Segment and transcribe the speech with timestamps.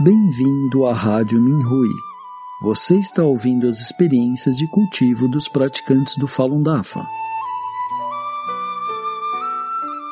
[0.00, 1.90] Bem-vindo à Rádio Minhui.
[2.62, 7.04] Você está ouvindo as experiências de cultivo dos praticantes do Falun Dafa.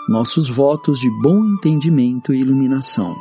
[0.08, 3.14] Nossos votos de bom entendimento e iluminação.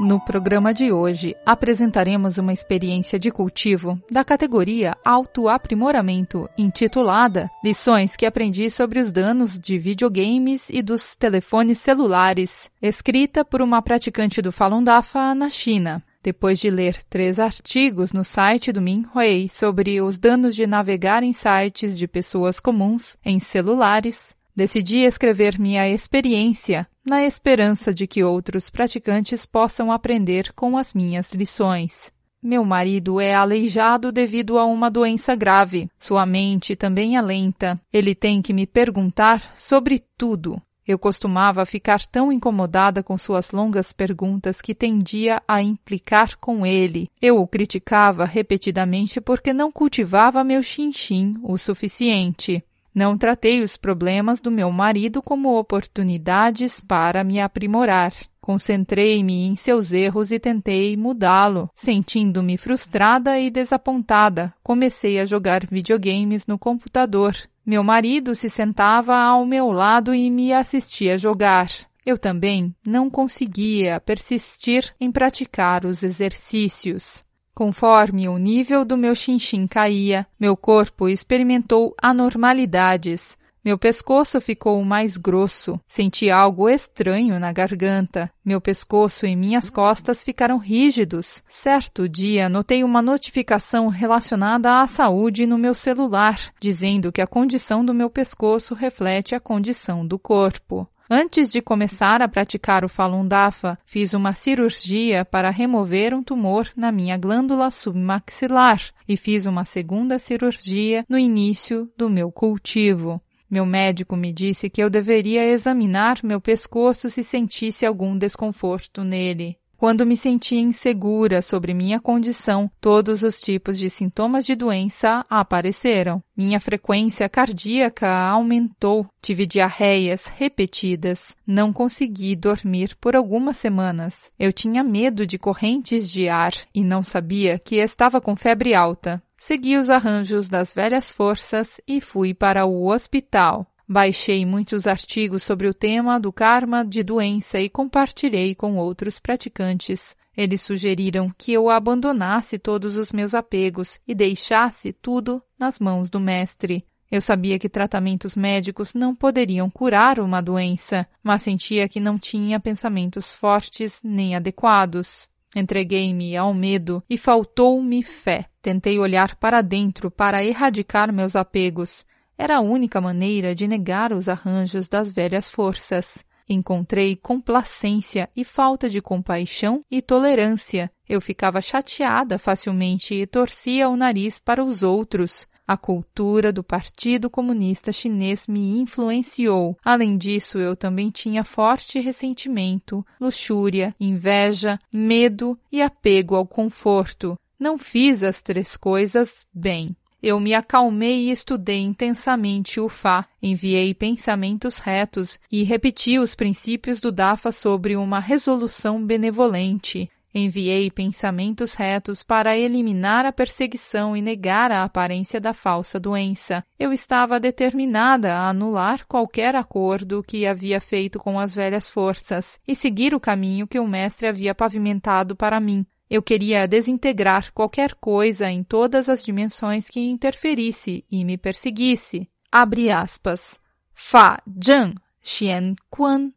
[0.00, 8.24] No programa de hoje, apresentaremos uma experiência de cultivo da categoria Autoaprimoramento, intitulada Lições que
[8.24, 14.52] aprendi sobre os danos de videogames e dos telefones celulares, escrita por uma praticante do
[14.52, 16.00] Falun Dafa na China.
[16.22, 21.32] Depois de ler três artigos no site do Minhui sobre os danos de navegar em
[21.32, 28.68] sites de pessoas comuns em celulares, decidi escrever minha experiência na esperança de que outros
[28.68, 32.12] praticantes possam aprender com as minhas lições.
[32.40, 35.88] Meu marido é aleijado devido a uma doença grave.
[35.98, 37.80] Sua mente também é lenta.
[37.92, 40.60] Ele tem que me perguntar sobre tudo.
[40.86, 47.10] Eu costumava ficar tão incomodada com suas longas perguntas que tendia a implicar com ele.
[47.20, 52.64] Eu o criticava repetidamente porque não cultivava meu chinchim o suficiente.
[52.98, 58.12] Não tratei os problemas do meu marido como oportunidades para me aprimorar.
[58.40, 61.70] Concentrei-me em seus erros e tentei mudá-lo.
[61.76, 67.36] Sentindo-me frustrada e desapontada, comecei a jogar videogames no computador.
[67.64, 71.70] Meu marido se sentava ao meu lado e me assistia jogar.
[72.04, 77.27] Eu também não conseguia persistir em praticar os exercícios.
[77.58, 83.36] Conforme o nível do meu chinchim caía, meu corpo experimentou anormalidades.
[83.64, 85.80] Meu pescoço ficou mais grosso.
[85.88, 88.30] Senti algo estranho na garganta.
[88.44, 91.42] Meu pescoço e minhas costas ficaram rígidos.
[91.48, 97.84] Certo dia, notei uma notificação relacionada à saúde no meu celular, dizendo que a condição
[97.84, 100.88] do meu pescoço reflete a condição do corpo.
[101.10, 106.68] Antes de começar a praticar o Falun Dafa, fiz uma cirurgia para remover um tumor
[106.76, 113.22] na minha glândula submaxilar e fiz uma segunda cirurgia no início do meu cultivo.
[113.50, 119.56] Meu médico me disse que eu deveria examinar meu pescoço se sentisse algum desconforto nele.
[119.78, 126.20] Quando me senti insegura sobre minha condição, todos os tipos de sintomas de doença apareceram.
[126.36, 134.32] Minha frequência cardíaca aumentou, tive diarreias repetidas, não consegui dormir por algumas semanas.
[134.36, 139.22] Eu tinha medo de correntes de ar e não sabia que estava com febre alta.
[139.38, 143.64] Segui os arranjos das velhas forças e fui para o hospital.
[143.90, 150.14] Baixei muitos artigos sobre o tema do karma de doença e compartilhei com outros praticantes.
[150.36, 156.20] Eles sugeriram que eu abandonasse todos os meus apegos e deixasse tudo nas mãos do
[156.20, 156.84] mestre.
[157.10, 162.60] Eu sabia que tratamentos médicos não poderiam curar uma doença, mas sentia que não tinha
[162.60, 165.30] pensamentos fortes nem adequados.
[165.56, 168.50] Entreguei-me ao medo e faltou-me fé.
[168.60, 172.04] Tentei olhar para dentro para erradicar meus apegos.
[172.38, 176.24] Era a única maneira de negar os arranjos das velhas forças.
[176.48, 180.88] Encontrei complacência e falta de compaixão e tolerância.
[181.06, 185.46] Eu ficava chateada facilmente e torcia o nariz para os outros.
[185.66, 189.76] A cultura do Partido Comunista Chinês me influenciou.
[189.84, 197.36] Além disso, eu também tinha forte ressentimento, luxúria, inveja, medo e apego ao conforto.
[197.58, 199.94] Não fiz as três coisas bem.
[200.20, 207.00] Eu me acalmei e estudei intensamente o Fá, enviei pensamentos retos e repeti os princípios
[207.00, 210.10] do Dafa sobre uma resolução benevolente.
[210.34, 216.64] Enviei pensamentos retos para eliminar a perseguição e negar a aparência da falsa doença.
[216.78, 222.74] Eu estava determinada a anular qualquer acordo que havia feito com as velhas forças e
[222.74, 225.86] seguir o caminho que o mestre havia pavimentado para mim.
[226.10, 232.28] Eu queria desintegrar qualquer coisa em todas as dimensões que interferisse e me perseguisse.
[232.50, 233.58] Abre aspas.
[233.92, 236.32] Fa zheng xian quan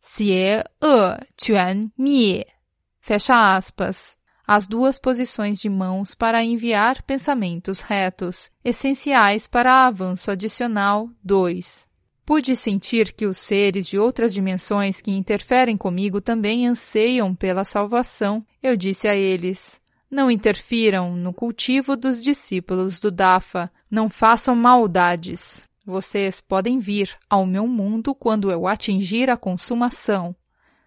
[0.00, 2.46] xie e quan mie.
[3.00, 4.16] Fecha aspas.
[4.46, 11.86] as duas posições de mãos para enviar pensamentos retos, essenciais para avanço adicional 2.
[12.26, 18.44] Pude sentir que os seres de outras dimensões que interferem comigo também anseiam pela salvação.
[18.60, 19.80] Eu disse a eles:
[20.10, 25.60] Não interfiram no cultivo dos discípulos do Dafa, não façam maldades.
[25.84, 30.34] Vocês podem vir ao meu mundo quando eu atingir a consumação.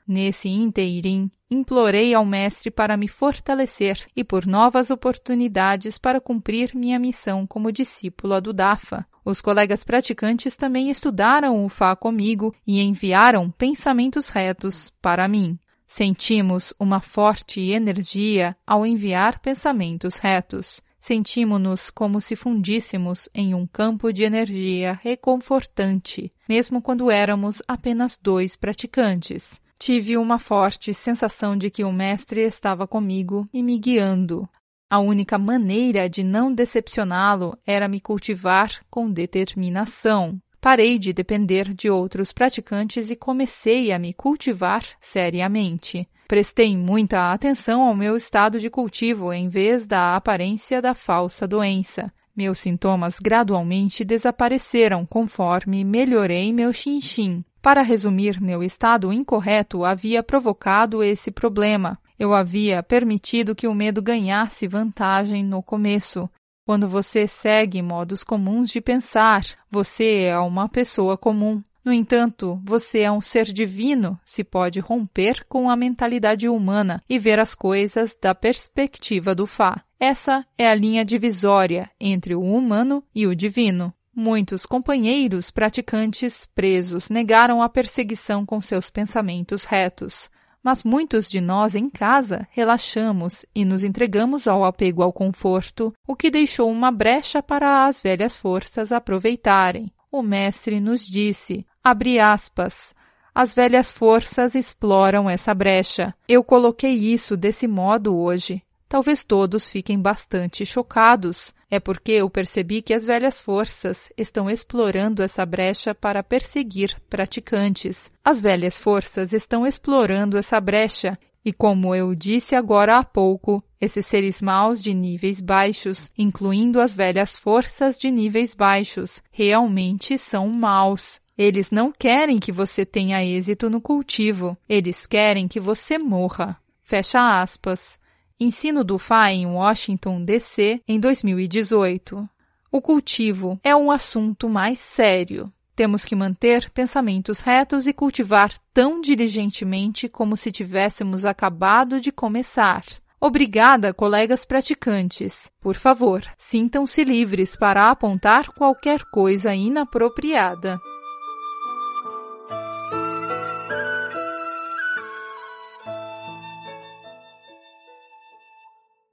[0.05, 6.99] Nesse inteirim, implorei ao Mestre para me fortalecer e por novas oportunidades para cumprir minha
[6.99, 9.05] missão como discípula do Dafa.
[9.29, 15.55] Os colegas praticantes também estudaram o Fá comigo e enviaram pensamentos retos para mim.
[15.87, 20.81] Sentimos uma forte energia ao enviar pensamentos retos.
[20.99, 28.55] Sentimos-nos como se fundíssemos em um campo de energia reconfortante, mesmo quando éramos apenas dois
[28.55, 29.61] praticantes.
[29.77, 34.49] Tive uma forte sensação de que o Mestre estava comigo e me guiando.
[34.91, 40.41] A única maneira de não decepcioná-lo era me cultivar com determinação.
[40.59, 46.09] Parei de depender de outros praticantes e comecei a me cultivar seriamente.
[46.27, 52.11] Prestei muita atenção ao meu estado de cultivo em vez da aparência da falsa doença.
[52.35, 57.45] Meus sintomas gradualmente desapareceram conforme melhorei meu xinxim.
[57.61, 61.99] Para resumir, meu estado incorreto havia provocado esse problema.
[62.19, 66.29] Eu havia permitido que o medo ganhasse vantagem no começo.
[66.65, 71.63] Quando você segue modos comuns de pensar, você é uma pessoa comum.
[71.83, 77.17] No entanto, você é um ser divino, se pode romper com a mentalidade humana e
[77.17, 79.81] ver as coisas da perspectiva do Fá.
[79.97, 83.93] Essa é a linha divisória entre o humano e o divino.
[84.13, 90.29] Muitos companheiros praticantes presos negaram a perseguição com seus pensamentos retos,
[90.63, 96.15] mas muitos de nós em casa relaxamos e nos entregamos ao apego ao conforto, o
[96.15, 99.91] que deixou uma brecha para as velhas forças aproveitarem.
[100.11, 102.93] O mestre nos disse, abre aspas,
[103.33, 106.13] as velhas forças exploram essa brecha.
[106.27, 108.61] Eu coloquei isso desse modo hoje.
[108.89, 115.21] Talvez todos fiquem bastante chocados, é porque eu percebi que as velhas forças estão explorando
[115.21, 118.11] essa brecha para perseguir praticantes.
[118.25, 124.05] As velhas forças estão explorando essa brecha e como eu disse agora há pouco, esses
[124.05, 131.21] seres maus de níveis baixos, incluindo as velhas forças de níveis baixos, realmente são maus.
[131.37, 136.57] Eles não querem que você tenha êxito no cultivo, eles querem que você morra.
[136.83, 137.97] Fecha aspas.
[138.39, 142.29] Ensino do FA em Washington, D.C., em 2018.
[142.71, 145.51] O cultivo é um assunto mais sério.
[145.75, 152.83] Temos que manter pensamentos retos e cultivar tão diligentemente como se tivéssemos acabado de começar.
[153.19, 155.51] Obrigada, colegas praticantes.
[155.59, 160.79] Por favor, sintam-se livres para apontar qualquer coisa inapropriada.